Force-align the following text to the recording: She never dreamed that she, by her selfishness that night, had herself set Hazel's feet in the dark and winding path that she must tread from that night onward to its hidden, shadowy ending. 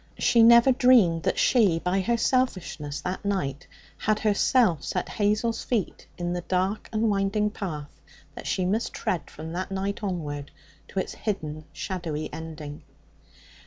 She 0.17 0.41
never 0.41 0.71
dreamed 0.71 1.21
that 1.21 1.37
she, 1.37 1.77
by 1.77 2.01
her 2.01 2.17
selfishness 2.17 3.01
that 3.01 3.23
night, 3.23 3.67
had 3.99 4.17
herself 4.17 4.83
set 4.83 5.07
Hazel's 5.07 5.63
feet 5.63 6.07
in 6.17 6.33
the 6.33 6.41
dark 6.41 6.89
and 6.91 7.07
winding 7.07 7.51
path 7.51 8.01
that 8.33 8.47
she 8.47 8.65
must 8.65 8.93
tread 8.93 9.29
from 9.29 9.53
that 9.53 9.69
night 9.69 10.01
onward 10.01 10.49
to 10.87 10.99
its 10.99 11.13
hidden, 11.13 11.65
shadowy 11.71 12.33
ending. 12.33 12.81